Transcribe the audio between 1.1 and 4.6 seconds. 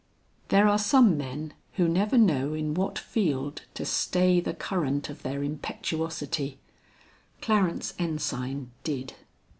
men who never know in what field to stay the